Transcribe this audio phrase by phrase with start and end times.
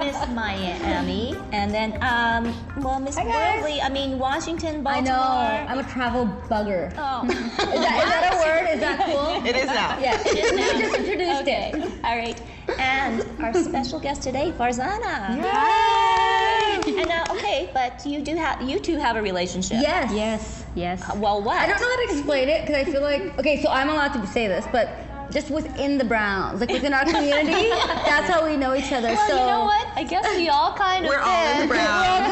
[0.00, 1.36] Miss Miami.
[1.52, 5.12] And then, um, well, Miss Worldly, I mean, Washington, Baltimore.
[5.14, 5.72] I know.
[5.72, 6.92] I'm a travel bugger.
[6.96, 8.74] Oh, Is that, is that a word?
[8.74, 9.46] Is that cool?
[9.46, 9.98] It is now.
[9.98, 10.20] Yeah.
[10.20, 10.78] it is We now.
[10.78, 11.70] just introduced okay.
[11.74, 12.04] it.
[12.04, 12.40] All right.
[12.78, 15.36] And our special guest today, Farzana.
[15.36, 17.00] Yay!
[17.00, 19.78] And uh, okay, but you do have, you two have a relationship.
[19.80, 20.12] Yes.
[20.12, 21.16] Yes, yes.
[21.16, 21.56] Well, what?
[21.58, 24.12] I don't know how to explain it because I feel like okay, so I'm allowed
[24.14, 24.88] to say this, but
[25.30, 29.08] just within the Browns, like within our community, that's how we know each other.
[29.08, 29.86] Well, so you know what?
[29.96, 31.84] I guess we all kind of We're all in the fit.
[31.84, 32.22] brown.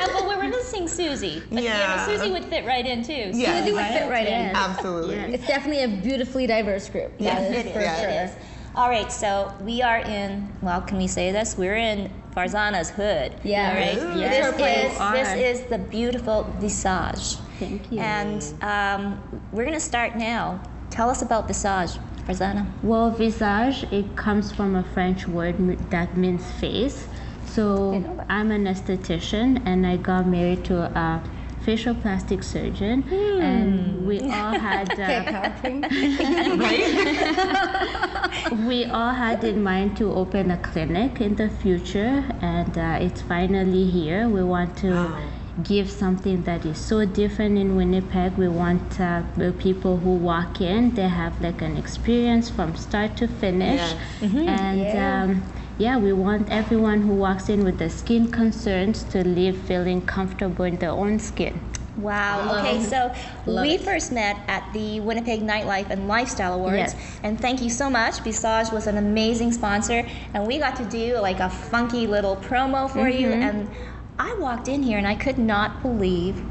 [0.00, 1.42] Uh, but we were missing Susie.
[1.50, 2.06] But, you know, Yeah.
[2.06, 3.30] Susie would fit right in too.
[3.34, 3.58] Yeah.
[3.60, 4.54] Susie would fit right in.
[4.56, 5.16] Absolutely.
[5.16, 7.12] It's definitely a beautifully diverse group.
[7.18, 7.72] Yes, That is It is.
[7.72, 8.00] for Yeah.
[8.00, 8.08] sure.
[8.10, 8.30] It is.
[8.76, 10.48] All right, so we are in.
[10.62, 11.56] Well, can we say this?
[11.58, 13.32] We're in Farzana's hood.
[13.42, 13.70] Yeah.
[13.70, 14.16] All right.
[14.16, 14.20] Ooh.
[14.20, 15.12] Yes, This is Are.
[15.12, 17.38] this is the beautiful Visage.
[17.58, 17.98] Thank you.
[17.98, 19.20] And um,
[19.52, 20.60] we're gonna start now.
[20.98, 22.66] Tell us about Visage, Farzana.
[22.82, 25.56] well, visage, it comes from a French word
[25.90, 27.06] that means face.
[27.46, 31.22] So I'm an esthetician and I got married to a
[31.64, 33.04] facial plastic surgeon
[33.40, 35.52] and we all had uh,
[38.66, 43.22] we all had in mind to open a clinic in the future and uh, it's
[43.22, 45.16] finally here we want to.
[45.64, 50.60] Give something that is so different in winnipeg we want uh, the people who walk
[50.60, 53.96] in they have like an experience from start to finish Yes.
[54.22, 55.22] and Yeah.
[55.24, 55.42] um,
[55.78, 60.64] yeah, we want everyone who walks in with the skin concerns to leave feeling comfortable
[60.64, 61.60] in their own skin.
[61.96, 62.58] Wow.
[62.58, 63.12] Okay, so
[63.46, 63.82] Love we it.
[63.82, 67.20] first met at the Winnipeg Nightlife and Lifestyle Awards, Yes.
[67.22, 68.20] and thank you so much.
[68.22, 70.04] Visage was an amazing sponsor,
[70.34, 73.28] and we got to do like a funky little promo for you.
[73.28, 73.42] Mm-hmm.
[73.42, 73.68] And
[74.18, 76.44] I walked in here and I could not believe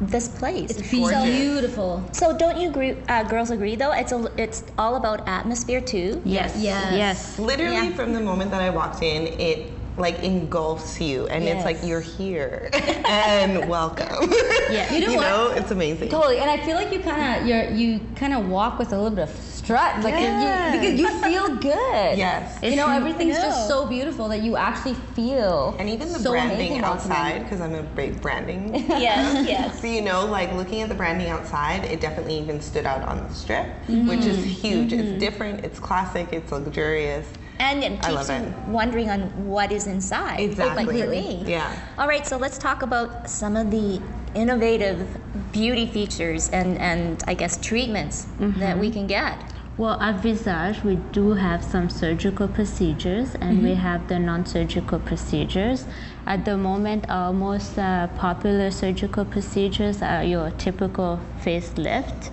[0.00, 0.70] this place.
[0.70, 1.24] It's gorgeous.
[1.24, 2.08] beautiful.
[2.12, 3.92] so don't you agree, uh, girls agree though?
[3.92, 6.22] It's a, it's all about atmosphere too.
[6.24, 6.54] Yes.
[6.56, 6.94] Yes.
[6.94, 7.38] Yes.
[7.38, 7.90] Literally Yeah.
[7.90, 12.00] from the moment that I walked in, it like engulfs you and it's like you're
[12.00, 14.32] here and welcome.
[14.70, 14.90] Yeah.
[14.94, 15.28] You know you what?
[15.28, 16.08] know, it's amazing.
[16.08, 18.96] Totally, and I feel like you kind of you're you kind of walk with a
[18.96, 19.34] little bit of
[19.70, 20.74] strut, like Yes.
[20.74, 22.18] you, because you feel good.
[22.18, 22.58] Yes.
[22.62, 25.76] You know, everything's I just so beautiful that you actually feel.
[25.78, 27.16] And even the so branding amazing walking in.
[27.16, 28.74] outside, because I'm a big branding.
[29.00, 29.80] Yes, yes.
[29.80, 33.22] So you know, like looking at the branding outside, it definitely even stood out on
[33.22, 34.08] the strip, Mm-hmm.
[34.08, 34.92] which is huge.
[34.92, 37.26] It's different, it's classic, it's luxurious.
[37.60, 38.68] And it I keeps love you it.
[38.68, 40.40] wondering on what is inside.
[40.40, 40.84] Exactly.
[40.86, 41.44] Like for me.
[41.46, 41.70] Yeah.
[41.98, 44.00] All right, so let's talk about some of the
[44.34, 45.06] innovative
[45.52, 49.38] beauty features and, and I guess treatments that we can get.
[49.80, 54.98] Well, at Visage, we do have some surgical procedures and we have the non surgical
[54.98, 55.86] procedures.
[56.26, 62.28] At the moment, our most uh, popular surgical procedures are your typical facelift.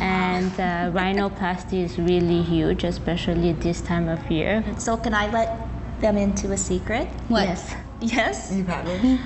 [0.00, 4.62] And uh, rhinoplasty is really huge, especially this time of year.
[4.78, 5.58] So can I let
[5.98, 7.08] them into a secret?
[7.26, 7.42] What?
[7.42, 7.74] Yes.
[8.00, 8.52] Yes.
[8.52, 9.18] You've it?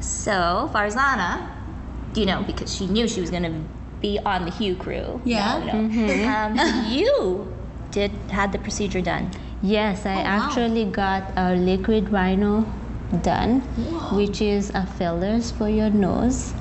[0.00, 1.50] So Farzana,
[2.14, 5.20] you know, because she knew she was going to be on the Hue crew.
[5.24, 5.64] Yeah.
[5.64, 6.14] No, no.
[6.36, 6.50] Um,
[6.96, 7.48] you
[7.90, 9.30] did had the procedure done.
[9.62, 12.66] Yes, I actually got a liquid rhino
[13.22, 13.60] done,
[14.18, 16.52] which is a fillers for your nose.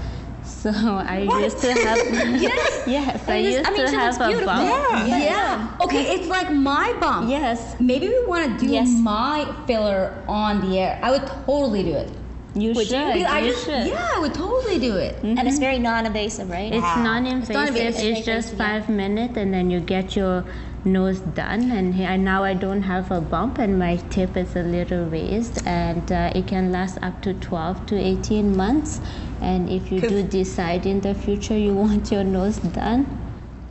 [0.46, 1.98] So I used to have
[2.48, 4.64] yes, yes, I is- used I mean, to looks have a bump.
[4.64, 5.18] Yeah.
[5.32, 5.78] Yeah.
[5.84, 7.30] Okay, it's like my bump.
[7.30, 8.88] Yes, Maybe we want to do Yes.
[9.12, 11.00] my filler on the air.
[11.04, 12.10] I would totally do it.
[12.56, 12.98] You Would you?
[12.98, 13.14] should.
[13.14, 13.88] Because I you just, should.
[13.88, 15.16] yeah, I would totally do it.
[15.24, 16.72] And it's very non-invasive, right?
[16.72, 17.04] It's Wow.
[17.04, 17.56] non-invasive.
[17.56, 18.04] non-invasive.
[18.18, 20.44] It's just five minutes, and then you get your
[20.86, 21.72] nose done.
[21.72, 25.06] And here, and now I don't have a bump, and my tip is a little
[25.06, 29.00] raised, and uh, it can last up to 12 to 18 months.
[29.42, 33.20] And if you do decide in the future you want your nose done,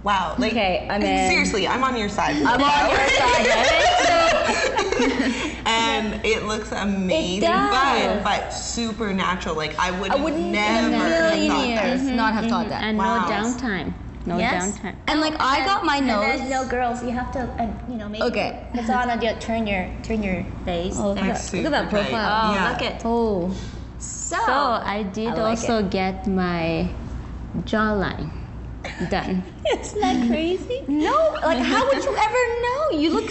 [0.05, 0.35] Wow.
[0.37, 1.31] Like, Okay, I'm in.
[1.31, 2.35] Seriously, I'm on your side.
[2.43, 3.47] I'm on your side,
[6.13, 8.23] and it looks amazing, does.
[8.23, 9.55] but but super natural.
[9.57, 12.15] Like I would I would never in a million thought years that.
[12.15, 12.83] not have thought that.
[12.85, 13.21] and Wow.
[13.21, 13.95] no downtime,
[14.27, 14.79] no Yes.
[14.79, 14.97] downtime.
[15.07, 16.39] And like I got my nose.
[16.39, 18.23] then, no, girls, you have to, uh, you know, maybe.
[18.25, 18.67] Okay.
[18.75, 20.97] Farzana, do- turn your turn your face.
[20.99, 22.11] Oh, look at that, look at that Super tight.
[22.11, 22.51] profile.
[22.51, 22.71] Oh, Yeah.
[22.71, 23.03] look at.
[23.05, 23.51] Oh.
[23.99, 26.89] So, So I did I like also get my
[27.71, 28.31] jawline
[29.11, 29.43] done.
[29.73, 30.83] isn't that crazy?
[30.89, 32.99] No, like how would you ever know?
[32.99, 33.31] You look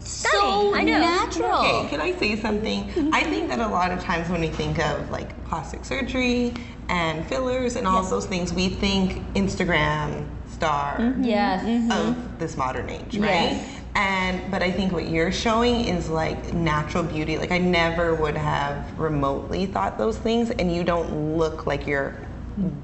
[0.00, 0.98] s- so Stunning, I know.
[1.00, 1.54] natural.
[1.54, 2.84] Okay, can I say something?
[2.84, 3.10] Mm-hmm.
[3.12, 6.52] I think that a lot of times when we think of like plastic surgery
[6.88, 11.22] and fillers and all those things, we think Instagram star mm-hmm.
[11.24, 11.64] Yes.
[11.64, 11.90] Mm-hmm.
[11.92, 13.52] of this modern age, right?
[13.52, 13.76] Yes.
[13.94, 17.38] And but I think what you're showing is like natural beauty.
[17.38, 22.16] Like I never would have remotely thought those things, and you don't look like you're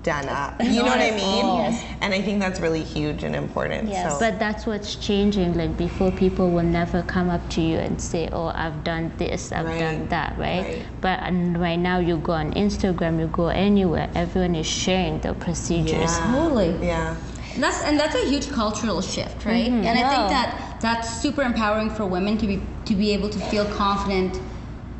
[0.02, 0.60] done up.
[0.62, 1.46] You know what I mean?
[1.46, 1.84] Yes.
[2.00, 3.88] And I think that's really huge and important.
[3.88, 4.12] Yes.
[4.12, 4.18] So.
[4.20, 5.54] But that's what's changing.
[5.54, 9.52] Like before, people will never come up to you and say, "Oh, I've done this,
[9.52, 9.78] I've Right.
[9.80, 10.64] done that," right?
[10.64, 10.82] Right.
[11.00, 15.34] But and right now, you go on Instagram, you go anywhere, everyone is sharing the
[15.34, 16.18] procedures.
[16.18, 16.32] yeah.
[16.34, 16.76] Totally.
[16.86, 17.16] Yeah.
[17.54, 19.66] And That's and that's a huge cultural shift, right?
[19.70, 19.86] Mm-hmm.
[19.86, 23.38] And I think that that's super empowering for women to be to be able to
[23.50, 24.38] feel confident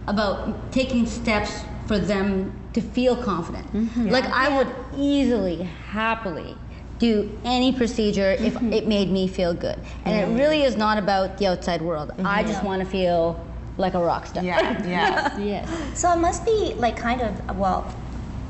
[0.06, 3.66] about taking steps for them to feel confident.
[3.72, 4.08] Mm-hmm.
[4.08, 4.68] Like I would
[4.98, 6.54] easily, happily
[6.98, 8.72] do any procedure if mm-hmm.
[8.72, 9.78] it made me feel good.
[10.04, 12.10] And it really is not about the outside world.
[12.10, 12.26] Mm-hmm.
[12.26, 13.42] I just want to feel
[13.78, 14.44] like a rock star.
[14.44, 14.86] Yeah.
[14.86, 15.38] Yeah.
[15.52, 15.98] Yes.
[15.98, 17.90] So it must be like kind of well,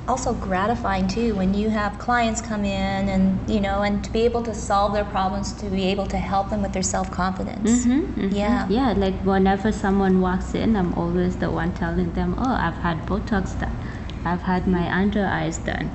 [0.09, 4.23] also gratifying too when you have clients come in and you know and to be
[4.23, 7.87] able to solve their problems, to be able to help them with their self confidence.
[8.35, 8.67] Yeah.
[8.69, 13.07] Yeah, like whenever someone walks in, I'm always the one telling them, "Oh, I've had
[13.07, 13.77] Botox done,
[14.25, 15.91] I've had my under eyes done,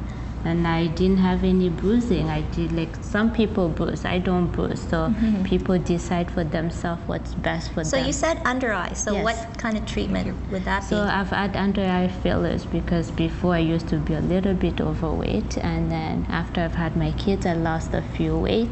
[0.46, 2.30] and I didn't have any bruising.
[2.30, 4.82] I did like some people bruise, I don't bruise.
[4.82, 5.44] So mm-hmm.
[5.44, 8.04] people decide for themselves what's best for So them.
[8.04, 8.94] So you said under eye.
[8.94, 9.24] So Yes.
[9.24, 11.10] what kind of treatment would that So be?
[11.12, 15.58] I've had under eye fillers because before I used to be a little bit overweight,
[15.58, 18.70] and then after I've had my kids, I lost a few weight,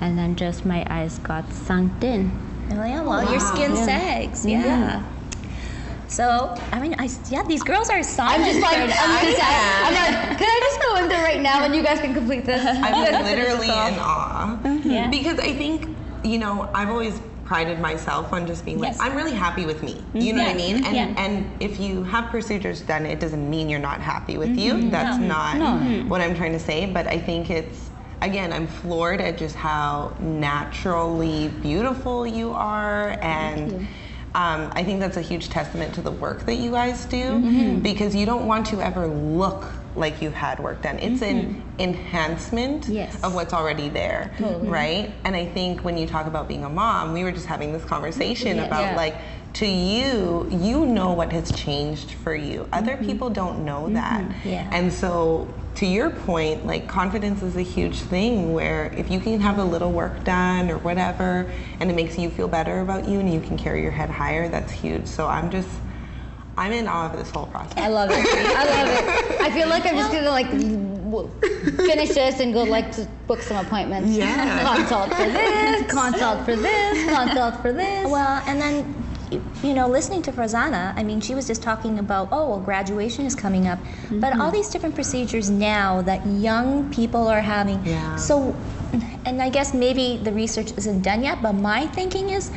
[0.00, 2.32] and then just my eyes got sunk in.
[2.72, 4.44] Oh, yeah, well, your skin sags.
[4.44, 5.02] Yeah.
[6.08, 8.40] So I mean, I yeah, these girls are solid.
[8.40, 9.86] I'm just like, I'm, just, Yeah.
[9.86, 12.44] I'm like, can I just go in there right now and you guys can complete
[12.44, 12.64] this?
[12.82, 14.58] I'm literally in awe.
[14.62, 14.90] Mm-hmm.
[14.90, 15.10] Yeah.
[15.10, 18.98] Because I think, you know, I've always prided myself on just being Yes.
[18.98, 20.02] like, I'm really happy with me.
[20.14, 20.84] You know what I mean?
[20.84, 21.14] And Yeah.
[21.16, 24.74] and if you have procedures done, it doesn't mean you're not happy with you.
[24.74, 24.90] Mm-hmm.
[24.90, 26.08] That's not mm-hmm.
[26.08, 26.86] what I'm trying to say.
[26.86, 27.90] But I think it's
[28.22, 33.86] again, I'm floored at just how naturally beautiful you are and
[34.36, 37.48] um, I think that's a huge testament to the work that you guys do mm-hmm.
[37.48, 37.78] Mm-hmm.
[37.80, 39.64] because you don't want to ever look
[39.96, 40.98] like you've had work done.
[40.98, 41.80] It's an mm-hmm.
[41.80, 43.18] enhancement Yes.
[43.24, 44.30] of what's already there,
[44.60, 45.14] right?
[45.24, 47.84] And I think when you talk about being a mom, we were just having this
[47.86, 48.96] conversation about Yeah.
[48.96, 49.16] like
[49.54, 52.68] to you, you know what has changed for you.
[52.74, 54.30] Other people don't know that.
[54.44, 54.68] Yeah.
[54.70, 59.38] And so to your point, like confidence is a huge thing where if you can
[59.40, 61.50] have a little work done or whatever
[61.80, 64.48] and it makes you feel better about you and you can carry your head higher,
[64.48, 65.06] that's huge.
[65.06, 65.68] So I'm just
[66.58, 67.76] I'm in awe of this whole process.
[67.76, 68.16] I love it.
[68.16, 69.40] I love it.
[69.42, 70.48] I feel like I'm just gonna like
[71.76, 74.08] finish this and go like to book some appointments.
[74.08, 74.74] Yeah.
[74.76, 78.10] Consult for this, consult for this, consult for this.
[78.10, 81.98] Well, and then, you- you know, listening to Farzana, I mean, she was just talking
[81.98, 83.78] about, oh, well, graduation is coming up.
[84.10, 84.52] But all mm-hmm.
[84.52, 87.84] these different procedures now that young people are having.
[87.84, 88.16] Yeah.
[88.16, 88.54] So,
[89.24, 92.50] and I guess maybe the research isn't done yet, but my thinking is,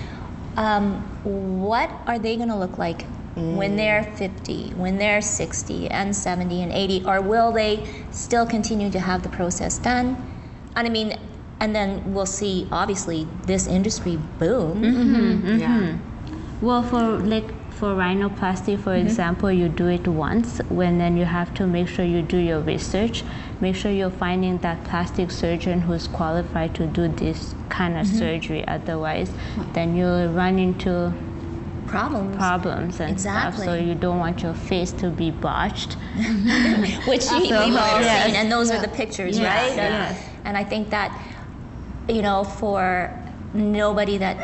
[0.58, 3.06] um, what are they going to look like?
[3.36, 3.78] When mm.
[3.78, 9.00] they're 50, when they're 60 and 70 and 80, or will they still continue to
[9.00, 10.18] have the process done?
[10.76, 11.18] And I mean,
[11.60, 14.82] and then we'll see, obviously, this industry boom.
[14.82, 15.60] Mm-hmm.
[15.60, 15.68] Yeah.
[15.68, 16.09] Mm-hmm.
[16.62, 19.08] Well, for like for rhinoplasty, for mm-hmm.
[19.08, 22.60] example, you do it once, when then you have to make sure you do your
[22.60, 23.24] research.
[23.62, 28.18] Make sure you're finding that plastic surgeon who's qualified to do this kind of mm-hmm.
[28.18, 28.68] surgery.
[28.68, 29.32] Otherwise,
[29.74, 31.14] then you'll run into
[31.88, 32.36] Problems.
[32.36, 33.58] problems and stuff.
[33.58, 35.94] So you don't want your face to be botched.
[37.08, 38.26] which you, we've all Yes.
[38.28, 39.80] seen, and those are the pictures, Yes, right?
[39.80, 41.18] And, and I think that,
[42.08, 43.12] you know, for
[43.54, 44.38] nobody that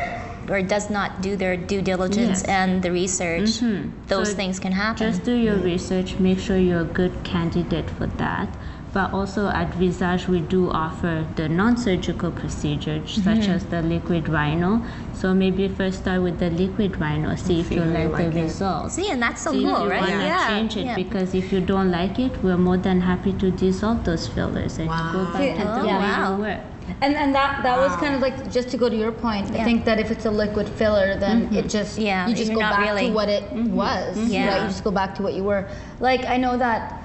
[0.50, 2.48] or does not do their due diligence Yes.
[2.48, 3.90] and the research, mm-hmm.
[4.08, 5.10] those So things can happen.
[5.10, 5.64] Just do your mm.
[5.64, 8.48] research, make sure you're a good candidate for that.
[8.92, 13.52] But also at Visage, we do offer the non surgical procedures, such mm-hmm.
[13.52, 14.80] as the liquid rhino.
[15.12, 18.32] So maybe first start with the liquid rhino, see if See you you like, like
[18.32, 18.42] the it.
[18.44, 18.94] results.
[18.94, 20.00] See, and that's so See cool, you right?
[20.00, 20.48] wanna yeah.
[20.48, 20.94] change it yeah.
[20.96, 24.88] because if you don't like it, we're more than happy to dissolve those fillers and
[24.88, 25.12] Wow.
[25.12, 25.56] go back Yeah.
[25.58, 26.36] to the Oh, way wow.
[26.36, 26.60] you were.
[27.00, 29.50] And and that that was kind of like just to go to your point.
[29.52, 31.56] I think that if it's a liquid filler, then mm-hmm.
[31.56, 33.74] it just Yeah, you just you're go back really- to what it mm-hmm.
[33.74, 34.16] was.
[34.18, 34.48] Yeah.
[34.48, 34.62] Right?
[34.62, 35.68] You just go back to what you were.
[36.00, 37.02] Like I know that,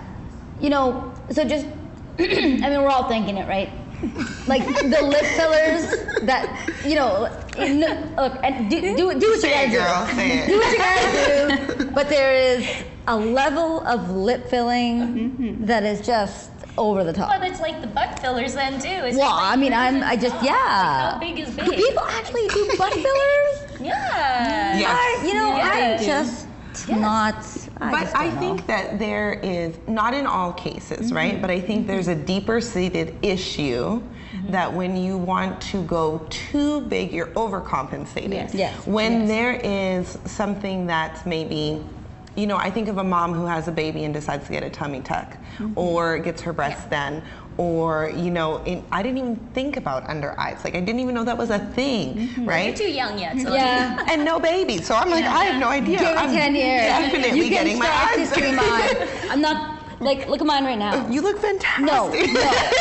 [0.59, 1.11] you know.
[1.31, 1.65] So just,
[2.19, 3.69] I mean, we're all thinking it, right?
[4.47, 5.91] Like the lip fillers
[6.23, 7.25] that you know.
[7.57, 10.05] n- Look, and do do, do what you Say gotta it, girl.
[10.07, 10.13] do.
[10.15, 11.91] Say Do what you gotta do.
[11.91, 12.67] But there is
[13.07, 15.65] a level of lip filling mm-hmm.
[15.65, 17.30] that is just over the top.
[17.30, 18.88] Well, it's like the butt fillers then too.
[18.88, 20.44] It's Well, like I mean, I'm, I just, small.
[20.46, 20.54] yeah.
[20.54, 21.66] Like how big is big?
[21.66, 23.80] Do people actually do butt fillers?
[23.82, 24.78] Yeah.
[24.78, 24.98] Yes.
[25.22, 26.06] I, you know, Yeah, I'm they do.
[26.06, 26.48] just
[26.90, 27.36] not
[27.82, 28.40] I but just don't I know.
[28.40, 31.16] think that there is not in all cases, mm-hmm.
[31.16, 31.42] right?
[31.42, 34.51] But I think there's a deeper seated issue mm-hmm.
[34.51, 38.34] that when you want to go too big, you're overcompensating.
[38.34, 38.54] Yes.
[38.54, 39.28] Yes, When yes.
[39.28, 41.84] there is something that's maybe
[42.35, 44.63] you know, I think of a mom who has a baby and decides to get
[44.63, 45.77] a tummy tuck mm-hmm.
[45.77, 47.21] or gets her breasts done
[47.57, 50.63] or, you know, in, I didn't even think about under eyes.
[50.63, 52.45] Like, I didn't even know that was a thing, mm-hmm.
[52.47, 52.67] right?
[52.67, 53.38] You're too young yet.
[53.39, 54.05] So Yeah.
[54.09, 54.81] and no baby.
[54.81, 56.00] So I'm like, I have no idea.
[56.00, 56.81] Give it I'm 10 years.
[56.81, 59.29] definitely you can getting my start to eyes see mine.
[59.29, 61.08] I'm not like look at mine right now.
[61.08, 61.86] You look fantastic.
[61.86, 62.10] No,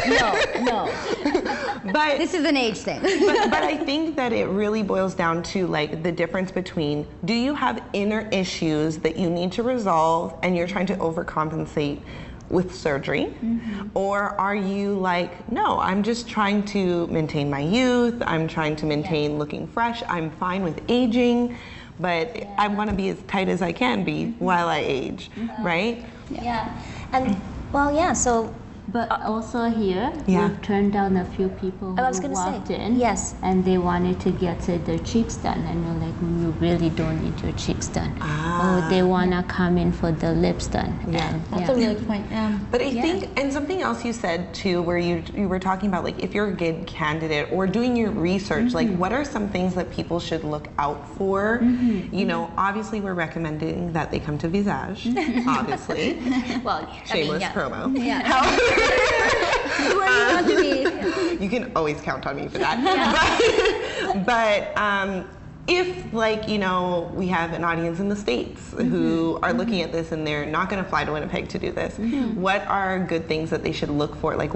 [0.07, 1.83] no, no, no.
[1.93, 3.00] but This is an age thing.
[3.03, 7.35] but, but I think that it really boils down to like the difference between do
[7.35, 12.00] you have inner issues that you need to resolve and you're trying to overcompensate
[12.49, 13.87] with surgery mm-hmm.
[13.95, 18.87] or are you like no i'm just trying to maintain my youth i'm trying to
[18.87, 21.57] maintain looking fresh i'm fine with aging
[22.00, 24.45] but i want to be as tight as i can be mm-hmm.
[24.45, 25.65] while i age mm-hmm.
[25.65, 26.81] right yeah,
[27.12, 27.40] and
[27.73, 28.12] well, yeah.
[28.12, 28.55] So
[28.93, 30.49] But uh, also here, Yeah.
[30.49, 32.97] we've turned down a few people oh, I was who gonna say, walked in.
[32.97, 33.35] yes.
[33.43, 36.91] And they wanted to get uh, their cheeks done, and we're like, mm, you really
[36.91, 38.13] don't need your cheeks done.
[38.21, 40.99] Or they wanna come in for the lips done.
[41.09, 41.35] Yeah.
[41.35, 41.71] And, That's yeah.
[41.71, 42.27] a really good point.
[42.31, 42.59] Yeah.
[42.71, 46.05] But I think, and something else you said too, where you you were talking about
[46.05, 48.99] like if you're a good candidate or doing your research, like mm-hmm.
[48.99, 51.61] what are some things that people should look out for?
[51.63, 52.15] Mm-hmm.
[52.15, 55.49] You know, obviously we're recommending that they come to Visage, mm-hmm.
[55.49, 56.15] obviously,
[56.65, 57.53] well, I mean, shameless yeah.
[57.53, 57.97] promo.
[57.97, 58.77] Yeah.
[59.71, 61.45] However, Do what you want to be.
[61.45, 62.79] you can always count on me for that.
[64.25, 65.29] But, but um,
[65.67, 69.45] if, like, you know, we have an audience in the States who mm-hmm.
[69.45, 69.85] are looking mm-hmm.
[69.85, 72.41] at this and they're not going to fly to Winnipeg to do this, mm-hmm.
[72.41, 74.35] what are good things that they should look for?
[74.37, 74.53] Like,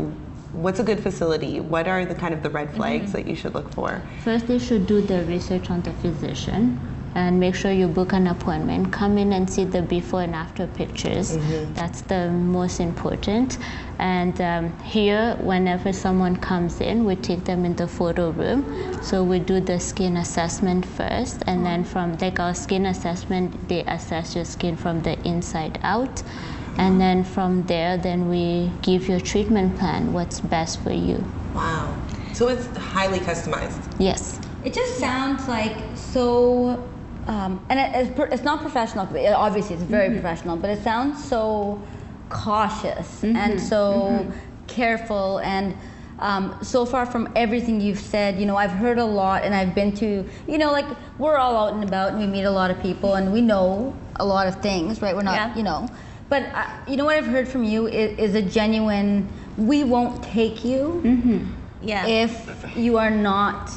[0.53, 1.61] what's a good facility?
[1.61, 4.03] What are the kind of the red flags that you should look for?
[4.23, 6.81] First, they should do the research on the physician
[7.15, 8.93] and make sure you book an appointment.
[8.93, 11.37] Come in and see the before and after pictures.
[11.75, 13.59] That's the most important.
[13.99, 18.65] And um, here, whenever someone comes in, we take them in the photo room.
[19.03, 23.85] So we do the skin assessment first, and then from like our skin assessment, they
[23.85, 26.23] assess your skin from the inside out.
[26.77, 31.25] And then from there, then we give you a treatment plan, what's best for you.
[31.55, 31.97] Wow.
[32.33, 33.95] So it's highly customized.
[34.01, 34.41] Yes.
[34.65, 36.83] It just sounds like so,
[37.27, 39.07] um, and it, it's, it's not professional.
[39.35, 41.81] Obviously, it's very professional, but it sounds so
[42.29, 44.31] cautious and so
[44.67, 45.39] careful.
[45.39, 45.75] And
[46.19, 49.75] um, so far from everything you've said, you know, I've heard a lot, and I've
[49.75, 50.87] been to, you know, like
[51.19, 53.95] we're all out and about, and we meet a lot of people, and we know
[54.17, 55.15] a lot of things, right?
[55.15, 55.57] We're not, Yeah.
[55.57, 55.89] you know.
[56.29, 59.29] But uh, you know what I've heard from you is, is a genuine.
[59.57, 61.01] We won't take you
[61.83, 62.07] Yeah.
[62.07, 63.71] if you are not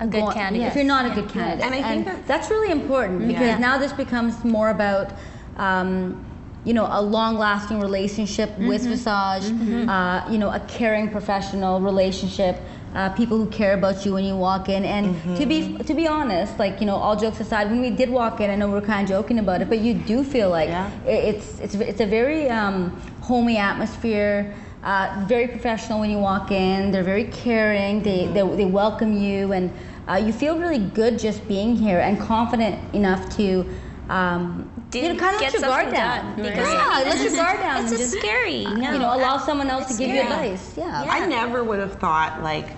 [0.00, 0.68] A good go- candidate.
[0.68, 3.58] If you're not a good candidate, And I think that- that's really important because Yeah.
[3.58, 5.10] now this becomes more about.
[5.56, 6.24] Um,
[6.64, 9.46] you know, a long-lasting relationship with Visage.
[9.88, 12.60] Uh, you know, a caring professional relationship.
[12.94, 16.06] Uh, people who care about you when you walk in, and to be to be
[16.06, 18.80] honest, like you know, all jokes aside, when we did walk in, I know we're
[18.82, 20.90] kind of joking about it, but you do feel like Yeah.
[21.06, 24.52] i- it's it's it's a very um, homey atmosphere.
[24.88, 26.90] Uh, very professional when you walk in.
[26.90, 28.02] They're very caring.
[28.02, 29.70] They they, they welcome you, and
[30.08, 33.66] uh, you feel really good just being here and confident enough to.
[34.08, 36.24] Um, Do- you know, kind of get let your guard something down.
[36.24, 37.82] done, because, yeah, I let your guard down.
[37.82, 38.64] It's just just, scary.
[38.64, 40.72] No, you know, allow someone else to give you advice.
[40.74, 41.04] Yeah.
[41.04, 41.12] Yeah.
[41.12, 42.68] I never would have thought like.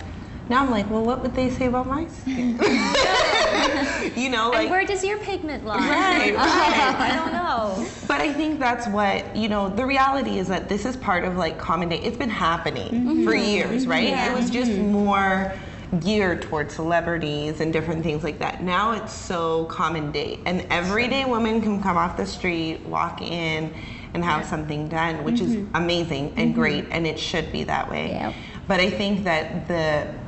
[0.50, 2.58] Now I'm like, well, what would they say about my skin?
[4.16, 5.76] you know, like and where does your pigment lie?
[5.76, 6.36] Right, right.
[6.98, 7.86] I don't know.
[8.08, 11.36] But I think that's what, you know, the reality is that this is part of
[11.36, 12.00] like common day.
[12.00, 13.24] It's been happening mm-hmm.
[13.24, 14.08] for years, right?
[14.08, 14.32] Yeah.
[14.32, 14.54] It was mm-hmm.
[14.54, 15.52] just more
[16.00, 18.60] geared towards celebrities and different things like that.
[18.60, 20.40] Now it's so common day.
[20.46, 23.72] An everyday woman can come off the street, walk in,
[24.14, 25.76] and have something done, which is mm-hmm.
[25.76, 28.08] amazing and great, and it should be that way.
[28.08, 28.34] Yep.
[28.66, 30.19] But I think that the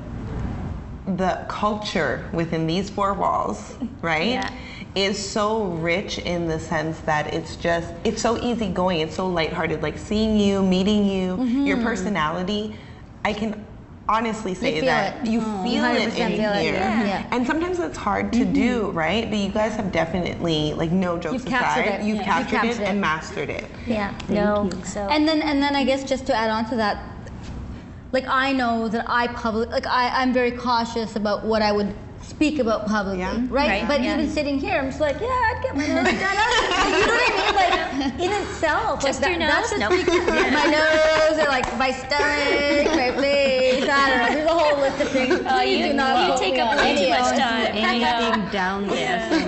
[1.07, 4.29] the culture within these four walls, right?
[4.31, 4.51] Yeah.
[4.95, 9.81] is so rich in the sense that it's just it's so easygoing it's so lighthearted
[9.83, 11.29] like seeing you meeting you
[11.65, 11.83] your mm-hmm.
[11.87, 12.77] personality
[13.25, 13.65] i can
[14.07, 15.31] honestly say feel that it.
[15.31, 16.61] you Oh, feel it in feel it.
[16.61, 17.05] here Yeah.
[17.07, 17.27] Yeah.
[17.31, 18.99] and sometimes it's hard to do mm-hmm.
[18.99, 22.03] right but you guys have definitely like no jokes You've aside it.
[22.05, 22.25] you've Yeah.
[22.25, 22.89] captured, You've it, captured it.
[22.91, 24.13] and mastered it Yeah.
[24.29, 24.69] no.
[24.85, 25.01] So.
[25.09, 27.03] And then and then I guess just to add on to that,
[28.13, 31.95] like I know that I public like I, I'm very cautious about what I would
[32.23, 33.19] speak about publicly.
[33.21, 33.35] Yeah.
[33.51, 33.69] Right?
[33.81, 34.15] Right, But yeah.
[34.15, 36.15] even sitting here, I'm just like, yeah, I'd get my nose done.
[37.01, 38.13] you know what I mean?
[38.13, 39.03] Like in itself.
[39.03, 39.71] Just like, your that, nose?
[39.71, 39.91] That's No.
[39.91, 43.85] just speaking- my nose or like my stomach, my face.
[43.89, 44.35] I don't know.
[44.35, 45.41] There's a whole list of things.
[45.47, 47.75] Oh, you, do not you take up way too much time.
[47.75, 47.99] I.
[47.99, 49.02] Anything down there, so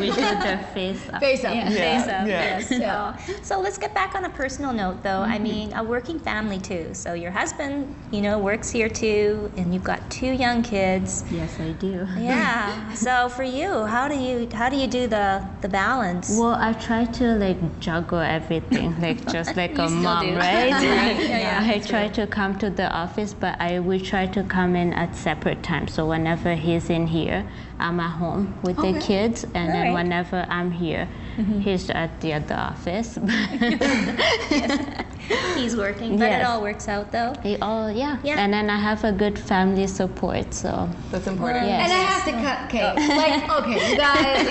[0.08, 1.20] we do the face up.
[1.20, 1.54] Face up.
[1.54, 2.58] Yeah, face up, Yeah.
[2.58, 2.68] yes.
[2.68, 5.22] So, so let's get back on a personal note, though.
[5.22, 5.42] I mm-hmm.
[5.42, 6.90] mean, a working family too.
[6.92, 11.24] So your husband, you know, works here too, and you've got two young kids.
[11.30, 12.06] Yes, I do.
[12.18, 12.92] Yeah.
[12.94, 16.36] so for you, how do you how do you do the the balance?
[16.38, 20.36] Well, I try to like juggle everything, like just like You a mom, do.
[20.36, 20.68] right?
[20.68, 24.76] Yeah, yeah, I try to come to the office, but I will try to come
[24.76, 25.94] in at separate times.
[25.94, 27.46] So whenever he's in here,
[27.78, 29.94] I'm at home with the kids, and then Alright.
[29.94, 31.60] whenever I'm here, mm-hmm.
[31.60, 33.18] he's at the other office.
[35.56, 37.32] He's working, but it all works out though.
[37.42, 38.18] He- oh yeah.
[38.22, 38.38] Yeah.
[38.38, 40.52] and then I have a good family support.
[40.52, 41.66] So That's important.
[41.66, 41.84] Yes.
[41.84, 42.58] And I have to cut.
[42.66, 43.16] Okay, oh.
[43.16, 44.44] like okay, you guys.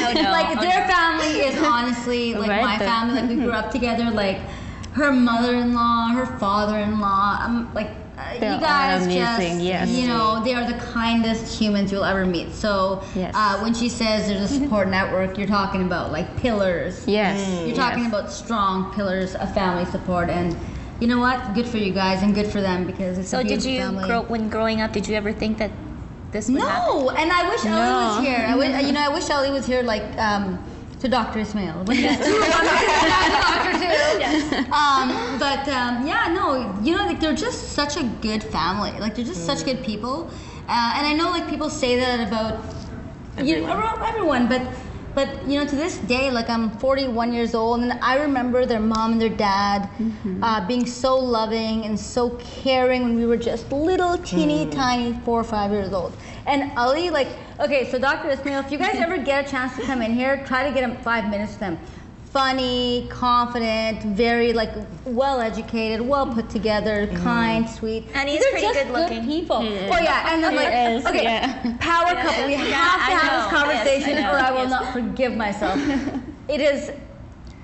[0.02, 0.30] Oh, no.
[0.30, 0.92] like Oh, their no.
[0.92, 3.20] family is honestly like Right, my the- family.
[3.20, 4.10] Like we grew up together.
[4.10, 4.40] Like
[4.92, 7.38] her mother-in-law, her father-in-law.
[7.40, 7.90] I'm like.
[8.18, 9.20] Uh, They're you guys amazing,
[9.60, 9.88] just, yes.
[9.88, 12.52] you know, they are the kindest humans you'll ever meet.
[12.52, 13.32] So, Yes.
[13.34, 17.02] uh, when she says there's a support network, you're talking about like pillars.
[17.08, 18.12] yes, You're talking yes.
[18.12, 20.54] about strong pillars of family support, and
[21.00, 21.54] you know what?
[21.54, 24.04] Good for you guys, and good for them because it's So a did you family.
[24.06, 24.92] grow when growing up?
[24.92, 25.70] Did you ever think that
[26.30, 26.98] this would happen?
[27.06, 27.72] No, and I wish Ali
[28.04, 28.44] was here.
[28.46, 30.62] I wish, you know, I wish Ali was here, like um,
[31.00, 31.40] to Dr.
[31.40, 31.84] Ismail.
[31.84, 34.72] When two Doctor too.
[34.72, 38.92] Um, but um, yeah, no, you know, like they're just such a good family.
[39.00, 40.30] Like they're just such good people,
[40.68, 42.62] uh, and I know like people say that about
[43.44, 44.62] you know, around everyone, but.
[45.12, 48.78] But you know, to this day, like I'm 41 years old, and I remember their
[48.78, 49.88] mom and their dad
[50.40, 55.40] uh, being so loving and so caring when we were just little, teeny, tiny, four
[55.40, 56.16] or five years old.
[56.46, 57.28] And Ali, like,
[57.58, 58.30] okay, so Dr.
[58.30, 60.82] Ismail, if you guys ever get a chance to come in here, try to get
[60.88, 61.78] him five minutes with him.
[62.32, 64.70] Funny, confident, very like
[65.04, 67.22] well educated, well put together, mm-hmm.
[67.24, 68.06] kind, sweet.
[68.14, 69.24] And he's These are pretty just good looking.
[69.26, 69.60] people.
[69.62, 69.78] He.
[69.78, 71.76] Oh yeah, and then like is, okay, yeah.
[71.80, 72.46] power couple.
[72.46, 73.50] We Yeah, have to I have know.
[73.50, 74.70] this conversation, Yes, I or I will Yes.
[74.70, 75.76] not forgive myself.
[76.48, 76.92] it is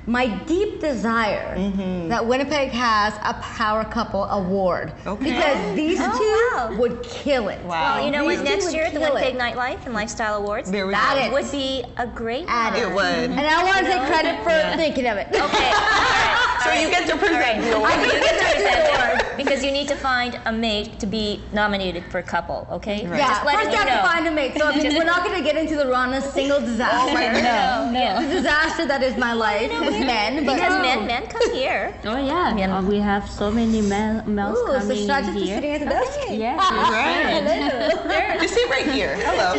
[0.06, 2.08] my deep desire mm-hmm.
[2.08, 5.24] that Winnipeg has a power couple award Okay.
[5.24, 6.76] because oh, these Oh, two wow.
[6.78, 7.60] would kill it.
[7.64, 7.96] Wow.
[7.96, 8.42] Well, you know what?
[8.44, 9.40] Next year at the Winnipeg it.
[9.40, 11.32] Nightlife and Lifestyle Awards, There that it.
[11.32, 12.82] would be a great Add one.
[12.82, 13.30] It would.
[13.30, 13.98] And I want to mm-hmm.
[13.98, 15.28] take credit for thinking of it.
[15.28, 15.72] Okay.
[16.64, 17.92] all right, So all you get to present the award.
[17.92, 22.18] I get to present because you need to find a mate to be nominated for
[22.18, 22.66] a couple.
[22.70, 23.06] Okay.
[23.06, 23.18] Right.
[23.18, 24.02] Yeah, Just letting first you I have know.
[24.02, 24.52] to find a mate.
[24.58, 27.10] So I mean, we're not going to get into the Rana single disaster.
[27.10, 27.92] Oh my God.
[27.92, 28.22] No, yeah.
[28.22, 30.44] The disaster that is my life with men.
[30.46, 31.94] But Because men, men come here.
[32.04, 32.78] Oh yeah, Yeah.
[32.78, 35.56] uh, we have so many male, males Ooh, so coming should I just be here.
[35.56, 36.18] sitting at the desk?
[36.30, 36.58] Yes,
[38.06, 38.40] Right.
[38.40, 39.16] Just sit right here.
[39.20, 39.54] Hello.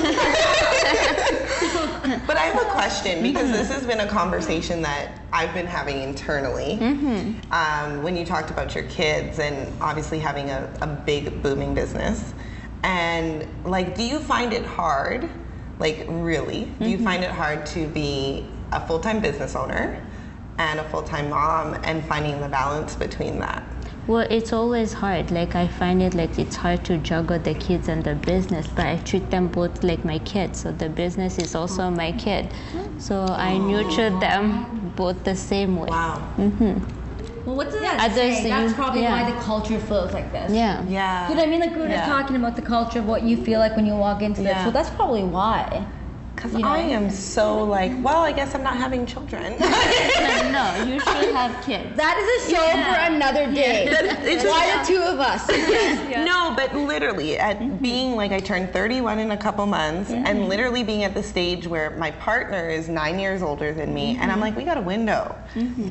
[2.25, 6.01] But I have a question because this has been a conversation that I've been having
[6.01, 6.77] internally.
[7.51, 12.33] Um, when you talked about your kids and obviously having a, a big booming business,
[12.83, 15.29] and like, do you find it hard?
[15.79, 20.03] Like, really, do you find it hard to be a full time business owner
[20.57, 23.63] and a full time mom and finding the balance between that?
[24.07, 25.31] Well, it's always hard.
[25.31, 28.85] Like I find it like it's hard to juggle the kids and the business, but
[28.85, 30.61] I treat them both like my kids.
[30.61, 31.91] So the business is also oh.
[31.91, 32.45] my kid.
[32.45, 32.99] Mm-hmm.
[32.99, 34.19] So I nurture oh.
[34.19, 35.89] them both the same way.
[35.89, 36.25] Wow.
[36.37, 37.45] Mm-hmm.
[37.45, 38.43] Well, what does that Others say?
[38.43, 39.23] say That's probably yeah.
[39.23, 40.53] why the culture flows like this.
[40.53, 40.85] Yeah.
[40.87, 41.27] Yeah.
[41.27, 41.59] You know what I mean?
[41.59, 42.13] Like we were just Yeah.
[42.13, 44.51] talking about the culture of what you feel like when you walk into this.
[44.51, 44.63] Yeah.
[44.63, 45.85] So that's probably why.
[46.37, 46.67] Because You know?
[46.67, 49.57] I am so like, well, I guess I'm not having children.
[49.59, 51.97] no, you should have kids.
[51.97, 53.87] That is a show for another day.
[53.89, 55.49] It's why just- the two of us?
[56.27, 57.77] No, but literally, at Mm-hmm.
[57.77, 61.65] being like I turned 31 in a couple months, and literally being at the stage
[61.67, 64.31] where my partner is nine years older than me, and Mm-hmm.
[64.31, 65.35] I'm like, we got a window,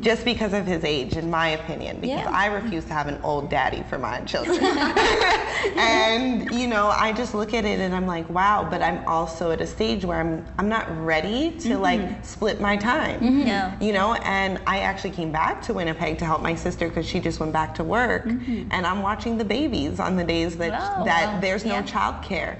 [0.00, 2.30] just because of his age, in my opinion, because Yeah.
[2.30, 4.58] I refuse to have an old daddy for my children.
[5.76, 9.50] and you know, I just look at it and I'm like, wow, but I'm also
[9.50, 11.82] at a stage where I'm I'm not ready to Mm-hmm.
[11.82, 13.40] like split my time.
[13.46, 13.76] Yeah.
[13.80, 17.20] You know, and I actually came back to Winnipeg to help my sister because she
[17.20, 21.04] just went back to work, and I'm watching the babies on the days that Wow.
[21.04, 21.40] that Wow.
[21.40, 21.82] there's no Yeah.
[21.82, 22.56] childcare.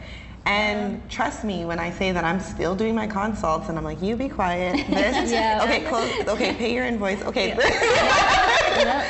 [0.47, 4.01] And trust me when I say that I'm still doing my consults, and I'm like,
[4.01, 4.87] you be quiet.
[4.87, 5.65] This, Yeah.
[5.65, 6.13] okay, close.
[6.29, 7.21] Okay, pay your invoice.
[7.23, 7.57] Okay, I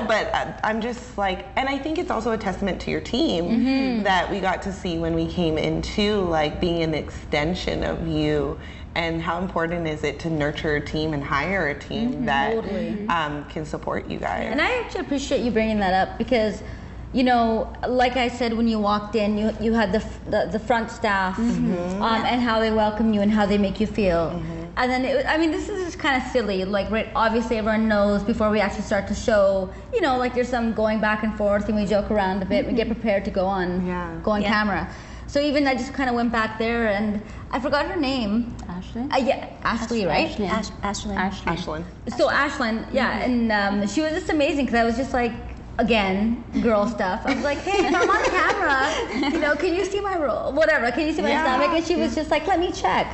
[0.00, 0.06] know.
[0.08, 4.02] But uh, I'm just like, and I think it's also a testament to your team
[4.02, 8.58] that we got to see when we came into like being an extension of you.
[8.96, 12.96] And how important is it to nurture a team and hire a team that Totally.
[13.08, 14.48] um, can support you guys?
[14.50, 16.64] And I actually appreciate you bringing that up because,
[17.12, 20.48] you know, like I said when you walked in, you you had the f- the,
[20.50, 24.42] the front staff um, and how they welcome you and how they make you feel.
[24.76, 26.64] And then, it, I mean, this is just kind of silly.
[26.64, 30.48] Like, right, obviously, everyone knows before we actually start the show, you know, like there's
[30.48, 32.66] some going back and forth and we joke around a bit.
[32.66, 34.14] We get prepared to go on, Yeah.
[34.22, 34.48] go on Yeah.
[34.48, 34.88] camera.
[35.26, 38.56] So even I just kind of went back there and I forgot her name.
[38.68, 39.02] Ashley?
[39.10, 40.28] Uh, yeah, Ashley, right?
[40.28, 40.46] Ashley.
[40.46, 41.14] Ash- Ashley.
[41.16, 41.52] Ashley.
[41.52, 41.84] Ashlyn.
[42.16, 45.32] So Ashlyn, yeah, and um, she was just amazing because I was just like,
[45.80, 47.22] again, girl stuff.
[47.24, 50.52] I was like, hey, if I'm on camera, you know, can you see my roll?
[50.52, 51.42] Whatever, can you see my Yeah.
[51.44, 51.70] stomach?
[51.76, 53.06] And she was just like, let me check.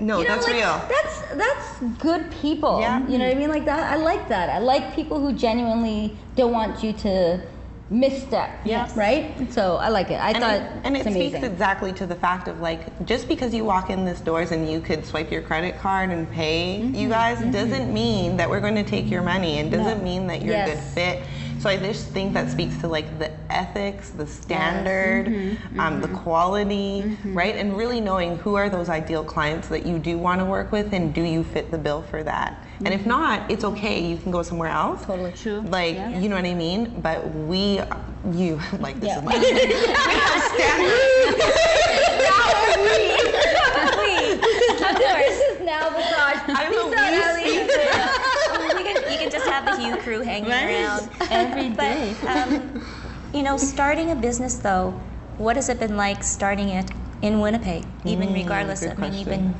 [0.00, 0.76] No, You know, that's like, real.
[0.88, 2.80] That's that's good people.
[2.80, 3.06] Yeah.
[3.08, 3.48] You know what I mean?
[3.48, 3.90] Like that.
[3.92, 4.50] I like that.
[4.50, 7.40] I like people who genuinely don't want you to
[7.88, 8.50] misstep.
[8.64, 8.94] Yes.
[8.96, 9.34] Right.
[9.52, 10.20] So I like it.
[10.20, 11.30] I and thought it, and it amazing.
[11.32, 14.70] speaks exactly to the fact of like just because you walk in this doors and
[14.70, 16.94] you could swipe your credit card and pay Mm-hmm.
[16.94, 20.40] you guys doesn't mean that we're going to take your money and doesn't mean that
[20.42, 21.22] you're a good fit
[21.60, 25.78] so i just think that speaks to like the ethics the standard Mm-hmm.
[25.80, 30.16] um, the quality right and really knowing who are those ideal clients that you do
[30.18, 33.50] want to work with and do you fit the bill for that and if not
[33.50, 35.10] it's okay you can go somewhere else Mm-hmm.
[35.12, 35.60] Totally True.
[35.62, 37.80] like you know what i mean but we
[38.32, 39.18] you like this Yeah.
[39.18, 41.40] is like we have standards
[44.80, 45.26] Of course.
[45.28, 46.40] this is now massage.
[46.48, 48.29] I'm a we out, Ellie.
[49.12, 51.08] You, can, just have the Hue crew hanging around.
[51.30, 52.14] Every day.
[52.20, 52.84] But, um,
[53.32, 54.90] you know, starting a business though,
[55.38, 56.90] what has it been like starting it
[57.22, 57.84] in Winnipeg?
[58.04, 59.20] Even regardless, good I mean, question.
[59.20, 59.54] even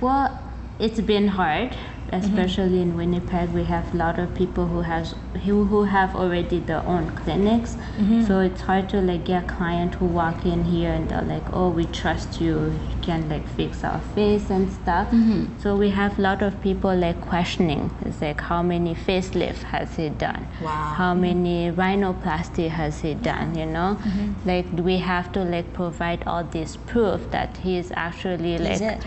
[0.00, 0.38] Well,
[0.78, 2.38] it's been hard, Mm-hmm.
[2.38, 3.50] especially in Winnipeg.
[3.50, 5.14] We have a lot of people who has
[5.44, 8.24] who, who have already their own clinics, mm-hmm.
[8.24, 11.68] so it's hard to like get client who walk in here and they're like, "Oh,
[11.70, 12.54] we trust you.
[12.90, 15.58] You can like fix our face and stuff." Mm-hmm.
[15.60, 17.90] So we have a lot of people like questioning.
[18.04, 20.46] It's like, how many facelift has he done?
[20.62, 20.94] Wow.
[20.96, 23.58] How many rhinoplasty has he done?
[23.58, 23.98] You know,
[24.44, 29.00] like we have to like provide all this proof that he is actually like.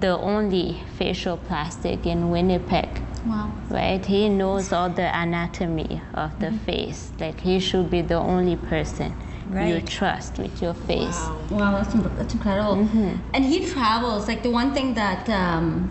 [0.00, 2.88] The only facial plastic in Winnipeg.
[3.26, 3.52] Wow.
[3.68, 4.04] Right?
[4.04, 7.12] He knows all the anatomy of the face.
[7.18, 9.14] Like he should be the only person
[9.52, 11.18] you trust with your face.
[11.50, 12.88] Wow, that's that's incredible.
[13.34, 14.28] And he travels.
[14.28, 15.90] Like the one thing that, um,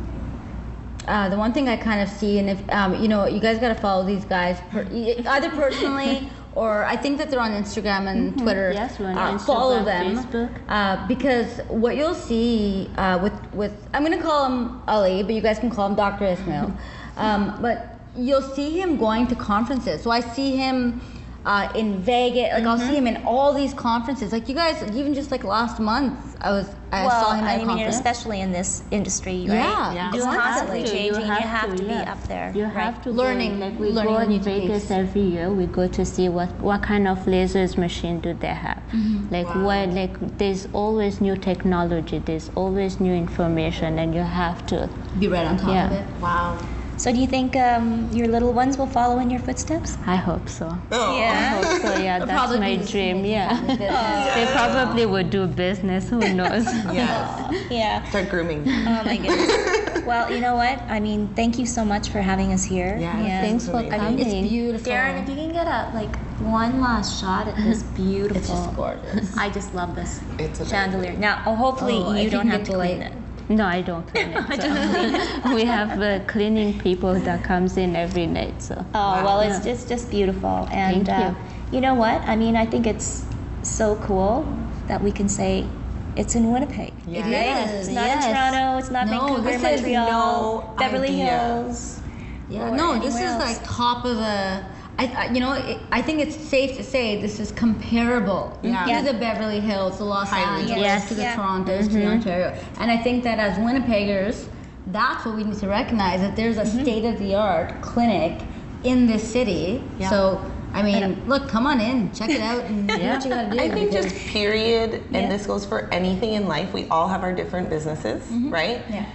[1.08, 3.60] uh, the one thing I kind of see, and if um, you know, you guys
[3.60, 8.08] got to follow these guys per- either personally or I think that they're on Instagram
[8.12, 8.72] and Twitter.
[8.74, 10.50] Yes, we're on Uh, follow Instagram, them Facebook.
[10.70, 15.42] uh, because what you'll see uh, with with I'm gonna call him Ali, but you
[15.42, 16.26] guys can call him Dr.
[16.26, 16.72] Ismail.
[17.18, 20.02] um, but you'll see him going to conferences.
[20.02, 21.02] So I see him.
[21.46, 24.32] Uh, in Vegas, like I'll see him in all these conferences.
[24.32, 27.50] Like you guys, even just like last month, I was I well, saw him at
[27.50, 27.96] I a mean, conference.
[27.98, 29.54] especially in this industry, right?
[29.54, 30.12] Yeah, Yeah.
[30.16, 31.22] It's constantly to, changing.
[31.26, 32.12] You have, to, be yeah.
[32.14, 32.52] up there.
[32.56, 32.74] You right?
[32.74, 34.92] have to Learning- Go, like we learning go in Vegas techniques.
[34.92, 35.52] every year.
[35.54, 38.82] We go to see what what kind of lasers machine do they have.
[38.92, 39.28] Mm-hmm.
[39.36, 42.18] Like what like there's always new technology.
[42.20, 44.90] There's always new information, and you have to.
[45.20, 45.86] Be right on top Yeah.
[45.86, 46.06] of it.
[46.22, 46.58] wow
[46.98, 49.98] So, do you think um, your little ones will follow in your footsteps?
[50.08, 50.78] I hope so.
[50.92, 51.94] oh I hope so.
[51.98, 52.88] Yeah, that's Probably my dream.
[52.88, 53.60] same Yeah.
[53.62, 54.36] business.
[54.36, 56.10] they probably would do business.
[56.10, 56.66] Who knows?
[56.94, 58.04] yes Yeah.
[58.10, 60.06] start grooming Oh my goodness.
[60.06, 60.82] well, you know what?
[60.88, 62.98] I mean, thank you so much for having us here.
[62.98, 64.00] Yes, And Thanks for amazing.
[64.00, 64.20] coming.
[64.20, 64.92] It's beautiful.
[64.94, 68.38] Darren, if you can get a like one last shot at this beautiful.
[68.38, 69.36] it's just gorgeous.
[69.38, 70.66] I just love this It's amazing.
[70.68, 71.14] chandelier.
[71.18, 73.14] Now, oh, hopefully Oh, you if don't have to the clean it.
[73.48, 74.62] No, I don't clean it.
[75.44, 75.54] so.
[75.56, 78.62] we have uh, cleaning people that comes in every night.
[78.62, 79.72] So Oh well, it's Yeah.
[79.74, 81.14] just just beautiful, and Thank you.
[81.14, 82.22] uh, you know what?
[82.28, 83.26] I mean, I think it's
[83.62, 84.46] so cool
[84.88, 85.68] that we can say
[86.16, 86.94] it's in Winnipeg.
[87.06, 87.28] Yeah.
[87.28, 87.70] It right?
[87.70, 88.26] is, It's not yes.
[88.26, 88.78] in Toronto.
[88.80, 91.26] It's not No, Vancouver, this is Montreal, no Beverly idea.
[91.26, 92.02] Hills.
[92.50, 93.42] Yeah, no, this is else.
[93.44, 94.75] like top of the.
[94.98, 98.86] I, I you know, it, I think it's safe to say this is comparable Yeah.
[99.02, 100.62] to the Beverly Hills, the Los Highly.
[100.62, 101.08] Angeles, Yes.
[101.10, 101.36] to the Yeah.
[101.36, 102.12] Torontos, to the mm-hmm.
[102.12, 104.48] Ontario, and I think that as Winnipeggers,
[104.88, 106.82] that's what we need to recognize that there's a mm-hmm.
[106.84, 108.42] state of the art clinic
[108.84, 109.84] in this city.
[110.00, 110.10] Yeah.
[110.10, 110.52] So.
[110.74, 113.58] I mean, look, come on in, check it out, and do what you gotta do.
[113.58, 115.30] I think because- just period, and Yeah.
[115.30, 116.74] this goes for anything in life.
[116.74, 118.52] We all have our different businesses, mm-hmm.
[118.52, 118.82] right?
[118.90, 119.06] Yeah.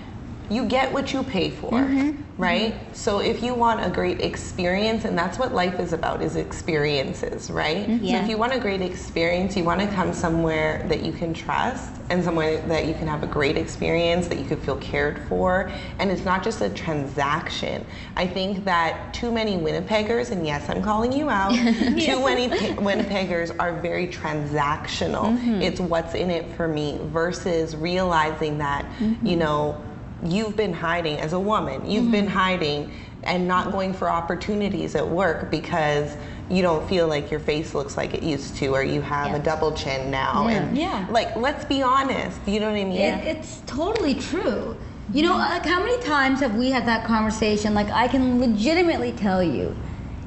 [0.50, 2.20] You get what you pay for, mm-hmm.
[2.36, 2.74] right?
[2.92, 7.50] So if you want a great experience, and that's what life is about, is experiences,
[7.50, 7.86] right?
[7.86, 8.04] Mm-hmm.
[8.04, 8.22] So Yeah.
[8.24, 11.92] if you want a great experience, you want to come somewhere that you can trust,
[12.10, 15.70] and somewhere that you can have a great experience, that you could feel cared for,
[16.00, 17.86] and it's not just a transaction.
[18.16, 21.52] I think that too many Winnipeggers, and yes, I'm calling you out,
[22.00, 25.26] too many Winnipeggers are very transactional.
[25.38, 25.62] Mm-hmm.
[25.62, 28.84] It's what's in it for me versus realizing that,
[29.22, 29.80] you know,
[30.24, 32.36] you've been hiding as a woman, you've been mm-hmm.
[32.36, 36.16] hiding and not going for opportunities at work because
[36.48, 39.38] you don't feel like your face looks like it used to or you have a
[39.38, 40.54] double chin now Yeah.
[40.54, 41.06] and Yeah.
[41.10, 44.76] like let's be honest you know what i mean It, it's totally true.
[45.12, 47.74] You know, like how many times have we had that conversation?
[47.74, 49.74] Like I can legitimately tell you,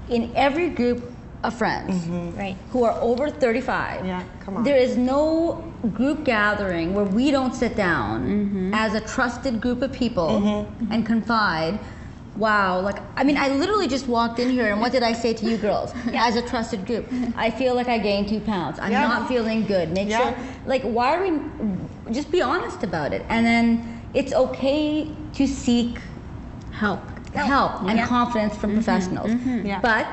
[0.10, 1.13] in every group
[1.44, 2.38] of friends mm-hmm.
[2.38, 2.56] Right.
[2.72, 4.64] who are over 35, Yeah, come on.
[4.64, 8.74] there is no group gathering where we don't sit down mm-hmm.
[8.74, 10.92] as a trusted group of people mm-hmm.
[10.92, 11.80] and confide.
[12.36, 15.36] Wow, like I mean, I literally just walked in here, and what did I say
[15.36, 15.94] to you girls?
[16.12, 16.26] yeah.
[16.26, 18.80] As a trusted group, I feel like I gained two pounds.
[18.80, 19.08] I'm Yeah.
[19.08, 19.92] not feeling good.
[19.92, 20.18] Make Yeah.
[20.18, 20.34] sure,
[20.66, 21.40] like, why are we?
[22.12, 26.00] Just be honest about it, and then it's okay to seek
[26.72, 27.02] Help.
[27.36, 28.08] help and Yeah.
[28.08, 29.32] confidence from professionals.
[29.64, 29.80] Yeah.
[29.80, 30.08] But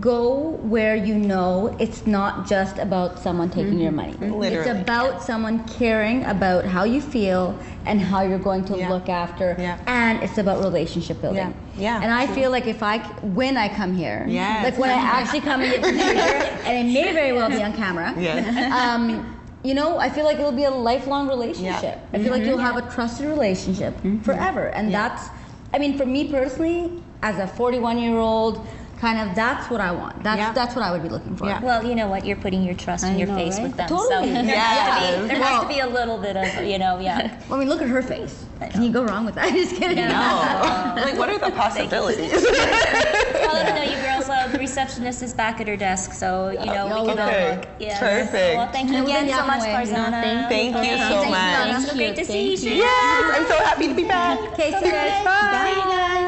[0.00, 4.20] go where you know it's not just about someone taking your mm-hmm.
[4.20, 4.32] money.
[4.32, 8.90] Literally, It's about someone caring about how you feel and how you're going to Yeah.
[8.90, 9.56] look after.
[9.58, 9.78] Yeah.
[9.86, 11.54] And it's about relationship building.
[11.76, 11.98] Yeah.
[11.98, 12.02] Yeah.
[12.02, 14.64] And I feel like if I when I come here, Yes.
[14.64, 18.14] like when I actually come future, and it may very well be on camera.
[18.18, 18.72] Yes.
[18.72, 21.98] Um, you know, I feel like it'll be a lifelong relationship.
[22.12, 22.50] I feel like mm-hmm.
[22.50, 24.20] you'll have a trusted relationship mm-hmm.
[24.20, 24.68] forever.
[24.68, 25.28] And that's,
[25.74, 28.66] I mean, for me personally, as a 41 year old,
[29.00, 30.22] kind of that's what I want.
[30.22, 30.52] That's Yeah.
[30.52, 31.46] that's what I would be looking for.
[31.46, 31.60] Yeah.
[31.60, 32.24] Well, you know what?
[32.26, 33.62] You're putting your trust in your know, face right?
[33.64, 33.88] with them.
[33.88, 34.28] Totally.
[34.28, 34.78] So there, Yes.
[34.78, 37.40] has to be, there has to be a little bit of, you know, yeah.
[37.48, 38.44] Well, I mean, look at her face.
[38.70, 39.44] Can you go wrong with that?
[39.48, 39.96] I'm just kidding.
[39.96, 40.12] No.
[41.02, 42.30] like, what are the possibilities?
[42.34, 44.28] I'll let you know, you girls.
[44.28, 47.56] Uh, the receptionist is back at her desk, so you know we can all Okay.
[47.56, 47.66] look.
[47.80, 47.98] Yeah.
[47.98, 48.56] Perfect.
[48.58, 49.96] Well, thank you again so much, yapping away.
[49.96, 50.48] Farzana.
[50.48, 51.82] Thank you so Thank much.
[51.82, 52.56] It's so great to see you.
[52.58, 54.38] Thank yes, I'm so happy to be back.
[54.52, 55.24] Okay, see you guys.
[55.24, 55.72] Bye.
[55.72, 56.19] Thanks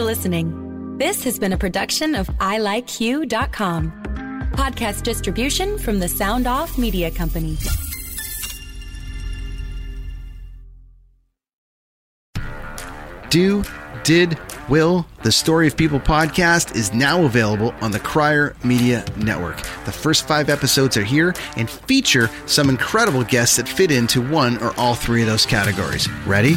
[0.00, 0.96] for listening.
[0.96, 3.92] This has been a production of ilikeyou.com.
[4.52, 7.58] Podcast distribution from the Sound Off Media Company.
[13.28, 13.62] Do,
[14.02, 19.58] Did, Will, the Story of People podcast is now available on the Crier Media Network.
[19.84, 24.56] The first five episodes are here and feature some incredible guests that fit into one
[24.62, 26.10] or all three of those categories.
[26.26, 26.56] Ready?